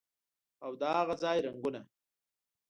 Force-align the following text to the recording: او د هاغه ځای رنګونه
او 0.65 0.71
د 0.79 0.81
هاغه 0.93 1.15
ځای 1.23 1.37
رنګونه 1.45 1.81